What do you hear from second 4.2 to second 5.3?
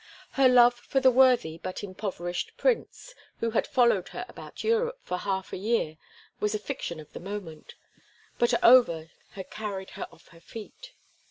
about Europe for